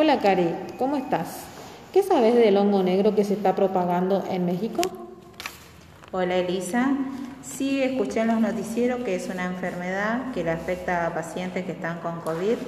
Hola 0.00 0.20
Cari, 0.20 0.54
¿cómo 0.78 0.96
estás? 0.96 1.40
¿Qué 1.92 2.04
sabes 2.04 2.36
del 2.36 2.56
hongo 2.56 2.84
negro 2.84 3.16
que 3.16 3.24
se 3.24 3.34
está 3.34 3.56
propagando 3.56 4.22
en 4.30 4.46
México? 4.46 4.80
Hola 6.12 6.36
Elisa, 6.36 6.92
sí 7.42 7.82
escuché 7.82 8.20
en 8.20 8.28
los 8.28 8.40
noticieros 8.40 9.00
que 9.00 9.16
es 9.16 9.28
una 9.28 9.46
enfermedad 9.46 10.30
que 10.32 10.44
le 10.44 10.52
afecta 10.52 11.04
a 11.04 11.14
pacientes 11.14 11.64
que 11.64 11.72
están 11.72 11.98
con 11.98 12.20
COVID 12.20 12.58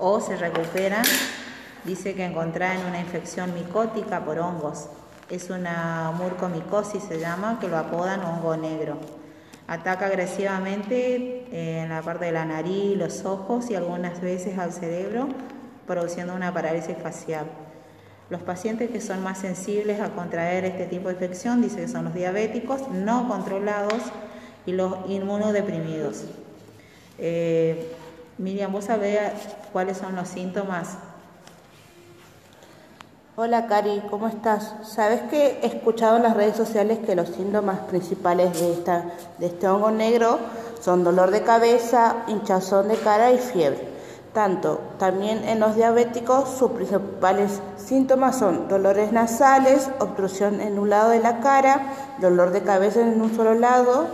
o 0.00 0.20
se 0.20 0.36
recuperan. 0.36 1.04
Dice 1.84 2.14
que 2.14 2.24
encontraron 2.24 2.84
una 2.86 2.98
infección 2.98 3.54
micótica 3.54 4.24
por 4.24 4.40
hongos. 4.40 4.88
Es 5.30 5.50
una 5.50 6.12
murcomicosis, 6.18 7.04
se 7.04 7.20
llama, 7.20 7.58
que 7.60 7.68
lo 7.68 7.78
apodan 7.78 8.24
hongo 8.24 8.56
negro. 8.56 8.96
Ataca 9.68 10.06
agresivamente 10.06 11.46
en 11.52 11.90
la 11.90 12.02
parte 12.02 12.24
de 12.24 12.32
la 12.32 12.44
nariz, 12.44 12.96
los 12.96 13.24
ojos 13.24 13.70
y 13.70 13.76
algunas 13.76 14.20
veces 14.20 14.58
al 14.58 14.72
cerebro, 14.72 15.28
produciendo 15.86 16.34
una 16.34 16.52
parálisis 16.52 16.96
facial. 16.96 17.46
Los 18.30 18.42
pacientes 18.42 18.90
que 18.90 19.00
son 19.00 19.22
más 19.22 19.38
sensibles 19.38 20.00
a 20.00 20.10
contraer 20.10 20.64
este 20.64 20.86
tipo 20.86 21.08
de 21.08 21.14
infección, 21.14 21.60
dice 21.60 21.76
que 21.76 21.88
son 21.88 22.04
los 22.04 22.14
diabéticos 22.14 22.88
no 22.88 23.28
controlados 23.28 24.02
y 24.64 24.72
los 24.72 24.94
inmunodeprimidos. 25.08 26.24
Eh, 27.18 27.94
Miriam, 28.38 28.72
¿vos 28.72 28.86
sabés 28.86 29.20
cuáles 29.72 29.98
son 29.98 30.16
los 30.16 30.28
síntomas 30.28 30.96
Hola 33.34 33.66
Cari, 33.66 34.02
¿cómo 34.10 34.28
estás? 34.28 34.74
Sabes 34.82 35.22
que 35.22 35.58
he 35.62 35.66
escuchado 35.66 36.18
en 36.18 36.22
las 36.22 36.36
redes 36.36 36.54
sociales 36.54 36.98
que 36.98 37.14
los 37.14 37.30
síntomas 37.30 37.80
principales 37.80 38.60
de, 38.60 38.74
esta, 38.74 39.06
de 39.38 39.46
este 39.46 39.66
hongo 39.66 39.90
negro 39.90 40.38
son 40.82 41.02
dolor 41.02 41.30
de 41.30 41.40
cabeza, 41.40 42.24
hinchazón 42.28 42.88
de 42.88 42.96
cara 42.96 43.32
y 43.32 43.38
fiebre. 43.38 43.91
Tanto, 44.32 44.80
también 44.98 45.46
en 45.46 45.60
los 45.60 45.76
diabéticos 45.76 46.48
sus 46.48 46.70
principales 46.70 47.60
síntomas 47.76 48.38
son 48.38 48.66
dolores 48.66 49.12
nasales, 49.12 49.90
obstrucción 49.98 50.62
en 50.62 50.78
un 50.78 50.88
lado 50.88 51.10
de 51.10 51.20
la 51.20 51.40
cara, 51.40 51.92
dolor 52.18 52.50
de 52.50 52.62
cabeza 52.62 53.02
en 53.02 53.20
un 53.20 53.36
solo 53.36 53.52
lado, 53.52 54.06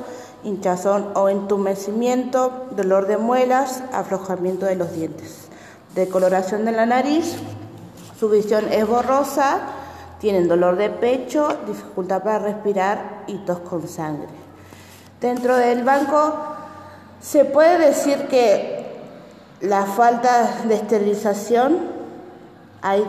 hinchazón 0.43 1.13
o 1.15 1.29
entumecimiento, 1.29 2.67
dolor 2.73 3.07
de 3.07 3.17
muelas, 3.17 3.85
aflojamiento 3.93 4.67
de 4.67 4.75
los 4.75 4.93
dientes, 4.93 5.49
decoloración 5.95 6.65
de 6.65 6.73
la 6.73 6.87
nariz, 6.87 7.37
su 8.19 8.29
visión 8.29 8.67
es 8.73 8.89
borrosa, 8.89 9.61
tienen 10.19 10.49
dolor 10.49 10.75
de 10.77 10.91
pecho, 10.91 11.49
dificultad 11.65 12.25
para 12.25 12.41
respirar 12.41 13.23
y 13.29 13.37
tos 13.39 13.61
con 13.61 13.87
sangre. 13.87 14.27
Dentro 15.21 15.57
del 15.57 15.85
banco 15.85 16.35
se 17.21 17.45
puede 17.45 17.79
decir 17.79 18.27
que 18.27 18.78
la 19.61 19.87
falta 19.87 20.63
de 20.67 20.75
esterilización 20.75 21.79
hay, 22.83 23.05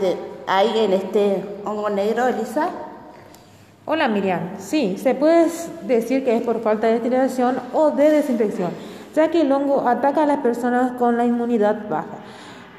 hay 0.48 0.80
en 0.80 0.94
este 0.94 1.46
hongo 1.66 1.90
negro, 1.90 2.28
Elisa. 2.28 2.70
Hola 3.86 4.08
Miriam, 4.08 4.52
sí, 4.60 4.98
se 4.98 5.16
puede 5.16 5.48
decir 5.84 6.24
que 6.24 6.36
es 6.36 6.44
por 6.44 6.62
falta 6.62 6.88
de 6.88 6.98
esterilización 6.98 7.60
o 7.74 7.92
de 7.92 8.12
desinfección, 8.12 8.72
ya 9.16 9.32
que 9.32 9.42
el 9.42 9.52
hongo 9.52 9.88
ataca 9.88 10.24
a 10.24 10.26
las 10.28 10.40
personas 10.40 10.94
con 10.94 11.18
la 11.18 11.26
inmunidad 11.26 11.90
baja 11.90 12.20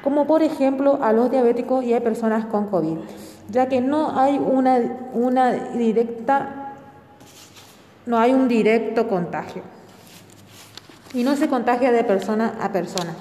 como 0.03 0.25
por 0.25 0.41
ejemplo 0.41 0.99
a 1.01 1.13
los 1.13 1.29
diabéticos 1.29 1.83
y 1.83 1.93
a 1.93 2.01
personas 2.01 2.45
con 2.45 2.67
COVID, 2.67 2.97
ya 3.49 3.67
que 3.67 3.81
no 3.81 4.19
hay 4.19 4.37
una, 4.37 4.79
una 5.13 5.51
directa, 5.51 6.73
no 8.05 8.17
hay 8.17 8.33
un 8.33 8.47
directo 8.47 9.07
contagio. 9.07 9.61
Y 11.13 11.23
no 11.23 11.35
se 11.35 11.49
contagia 11.49 11.91
de 11.91 12.03
persona 12.03 12.57
a 12.61 12.71
persona, 12.71 13.13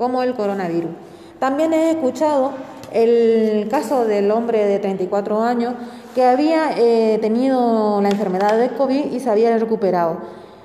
como 0.00 0.22
el 0.22 0.34
coronavirus. 0.34 0.92
También 1.38 1.74
he 1.74 1.90
escuchado 1.90 2.54
el 2.90 3.68
caso 3.70 4.06
del 4.06 4.30
hombre 4.30 4.64
de 4.64 4.78
34 4.78 5.42
años 5.42 5.74
que 6.14 6.24
había 6.24 6.70
eh, 6.78 7.18
tenido 7.20 8.00
la 8.00 8.08
enfermedad 8.08 8.56
de 8.56 8.70
COVID 8.70 9.12
y 9.12 9.20
se 9.20 9.28
había 9.28 9.54
recuperado 9.58 10.16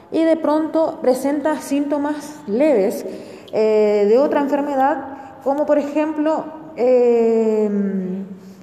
y 0.09 0.23
de 0.23 0.37
pronto 0.37 0.99
presenta 1.01 1.59
síntomas 1.59 2.37
leves 2.47 3.05
eh, 3.51 4.05
de 4.07 4.17
otra 4.17 4.39
enfermedad 4.39 5.41
como 5.43 5.65
por 5.65 5.79
ejemplo 5.79 6.45
eh, 6.77 7.69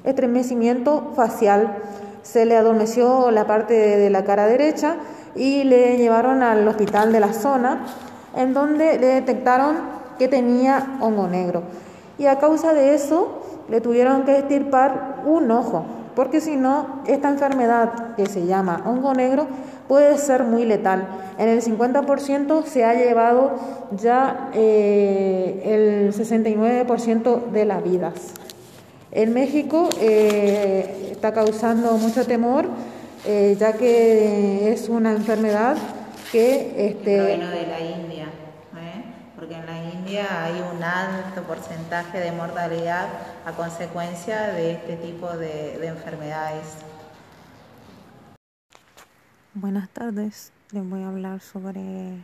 estremecimiento 0.05 1.13
facial. 1.15 1.77
Se 2.23 2.47
le 2.47 2.57
adormeció 2.57 3.31
la 3.31 3.47
parte 3.47 3.75
de 3.75 4.09
la 4.09 4.25
cara 4.25 4.47
derecha 4.47 4.97
y 5.37 5.65
le 5.65 5.99
llevaron 5.99 6.43
al 6.43 6.67
hospital 6.67 7.13
de 7.13 7.21
la 7.21 7.35
zona, 7.35 7.85
en 8.35 8.55
donde 8.55 8.99
le 8.99 9.07
detectaron 9.09 10.02
que 10.23 10.29
tenía 10.29 10.99
hongo 11.01 11.27
negro. 11.27 11.65
Y 12.17 12.27
a 12.27 12.39
causa 12.39 12.73
de 12.75 12.95
eso 12.95 13.43
le 13.69 13.81
tuvieron 13.81 14.23
que 14.23 14.39
estirpar 14.39 15.25
un 15.27 15.51
ojo, 15.51 15.85
porque 16.15 16.41
si 16.41 16.55
no, 16.55 17.03
esta 17.09 17.29
enfermedad 17.29 18.15
que 18.15 18.27
se 18.27 18.47
llama 18.47 18.85
hongo 18.87 19.15
negro 19.15 19.49
puede 19.89 20.17
ser 20.19 20.45
muy 20.45 20.65
letal. 20.65 21.09
En 21.39 21.49
el 21.49 21.61
50% 21.61 22.63
se 22.63 22.85
ha 22.85 22.95
llevado 22.95 23.51
ya 24.01 24.51
eh, 24.55 25.61
el 25.65 26.15
69% 26.15 27.51
de 27.51 27.65
las 27.65 27.83
vidas. 27.83 28.15
En 29.11 29.35
México 29.35 29.89
eh, 30.01 31.09
está 31.11 31.35
causando 31.35 31.99
mucho 31.99 32.25
temor, 32.25 32.67
eh, 33.27 33.57
ya 33.59 33.73
que 33.73 34.71
es 34.73 34.89
una 34.89 35.11
enfermedad 35.11 35.77
que... 36.31 36.75
Este, 36.77 37.41
Hay 40.19 40.61
un 40.61 40.85
alto 40.85 41.43
porcentaje 41.45 42.21
de 42.21 42.33
mortalidad 42.33 43.09
a 43.47 43.53
consecuencia 43.53 44.49
de 44.49 44.73
este 44.73 44.97
tipo 44.97 45.27
de 45.29 45.87
enfermedades. 45.87 46.67
Buenas 49.55 49.89
tardes, 49.89 50.53
les 50.71 50.87
voy 50.87 51.03
a 51.03 51.09
hablar 51.09 51.41
sobre 51.41 52.19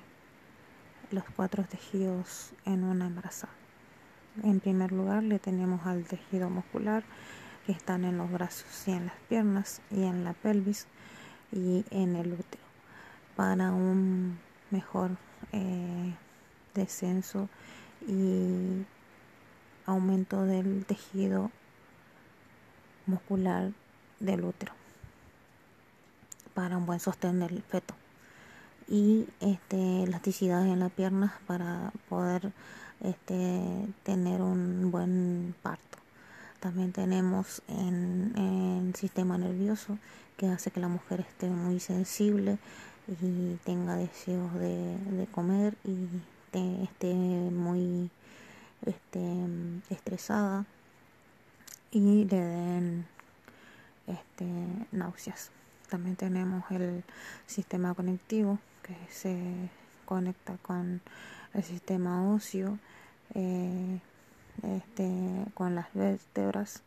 los 1.10 1.24
cuatro 1.34 1.64
tejidos 1.64 2.50
en 2.66 2.84
una 2.84 3.06
embarazada. 3.06 3.54
En 4.42 4.60
primer 4.60 4.92
lugar, 4.92 5.22
le 5.22 5.38
tenemos 5.38 5.86
al 5.86 6.04
tejido 6.04 6.50
muscular 6.50 7.04
que 7.64 7.72
están 7.72 8.04
en 8.04 8.18
los 8.18 8.30
brazos 8.30 8.86
y 8.86 8.90
en 8.90 9.06
las 9.06 9.16
piernas 9.30 9.80
y 9.90 10.04
en 10.04 10.24
la 10.24 10.34
pelvis 10.34 10.86
y 11.52 11.86
en 11.90 12.16
el 12.16 12.34
útero 12.34 12.64
para 13.34 13.72
un 13.72 14.38
mejor 14.70 15.12
eh, 15.52 16.14
descenso 16.74 17.48
y 18.06 18.84
aumento 19.86 20.44
del 20.44 20.84
tejido 20.84 21.50
muscular 23.06 23.72
del 24.20 24.44
útero 24.44 24.72
para 26.54 26.76
un 26.76 26.86
buen 26.86 27.00
sostén 27.00 27.40
del 27.40 27.62
feto 27.62 27.94
y 28.88 29.26
este, 29.40 30.04
elasticidad 30.04 30.66
en 30.66 30.80
la 30.80 30.88
pierna 30.88 31.38
para 31.46 31.92
poder 32.08 32.52
este, 33.00 33.86
tener 34.02 34.40
un 34.40 34.90
buen 34.90 35.54
parto. 35.62 35.98
También 36.60 36.92
tenemos 36.92 37.62
en, 37.68 38.32
el 38.88 38.94
sistema 38.94 39.38
nervioso 39.38 39.98
que 40.36 40.48
hace 40.48 40.70
que 40.70 40.80
la 40.80 40.88
mujer 40.88 41.20
esté 41.20 41.48
muy 41.48 41.78
sensible 41.80 42.58
y 43.22 43.54
tenga 43.64 43.96
deseos 43.96 44.52
de, 44.54 45.28
comer 45.32 45.76
y 45.84 46.06
esté 46.52 47.14
muy 47.14 48.10
este, 48.86 49.20
estresada 49.90 50.64
y 51.90 52.24
le 52.24 52.40
den 52.40 53.06
este, 54.06 54.46
náuseas. 54.92 55.50
También 55.88 56.16
tenemos 56.16 56.64
el 56.70 57.02
sistema 57.46 57.94
conectivo 57.94 58.58
que 58.82 58.96
se 59.10 59.70
conecta 60.04 60.56
con 60.58 61.00
el 61.54 61.64
sistema 61.64 62.30
óseo, 62.30 62.78
eh, 63.34 64.00
este, 64.62 65.44
con 65.54 65.74
las 65.74 65.92
vértebras, 65.94 66.82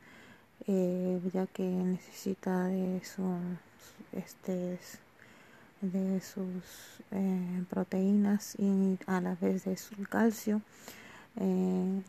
eh, 0.67 1.19
ya 1.33 1.47
que 1.47 1.63
necesita 1.63 2.65
de 2.65 3.01
este, 4.11 4.79
de 5.81 6.21
sus 6.21 7.01
eh, 7.11 7.63
proteínas 7.69 8.55
y 8.57 8.97
a 9.07 9.21
la 9.21 9.35
vez 9.35 9.65
de 9.65 9.77
su 9.77 9.95
calcio. 10.03 10.61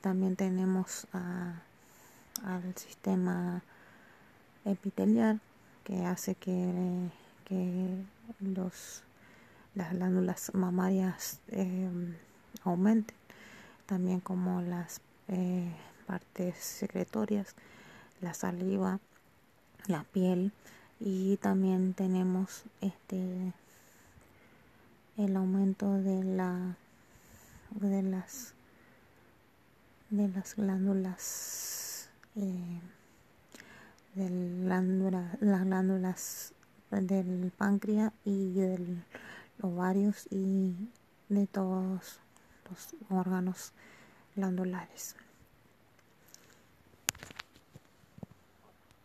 también 0.00 0.36
tenemos 0.36 1.06
al 1.12 2.74
sistema 2.76 3.62
epitelial 4.64 5.40
que 5.84 6.04
hace 6.04 6.34
que, 6.34 7.10
los, 8.40 9.02
las 9.74 9.92
glándulas 9.92 10.54
mamarias 10.54 11.40
em, 11.48 12.14
aumenten, 12.64 13.16
también 13.84 14.20
como 14.20 14.62
las 14.62 15.02
eh, 15.28 15.70
partes 16.06 16.56
secretorias, 16.56 17.54
la 18.20 18.32
saliva, 18.32 19.00
la 19.86 20.04
piel 20.04 20.52
y 21.04 21.36
también 21.38 21.94
tenemos 21.94 22.62
este 22.80 23.52
el 25.16 25.36
aumento 25.36 25.94
de 25.94 26.22
la 26.22 26.76
de 27.70 28.02
las 28.02 28.54
de 30.10 30.28
las 30.28 30.54
glándulas 30.54 32.08
eh, 32.36 32.80
las 34.14 35.64
glándulas 35.64 36.54
del 36.90 37.50
páncreas 37.56 38.12
y 38.24 38.52
de 38.52 38.78
los 38.78 38.98
ovarios 39.62 40.28
y 40.30 40.74
de 41.28 41.46
todos 41.48 42.20
los 42.68 42.94
órganos 43.10 43.72
glandulares. 44.36 45.16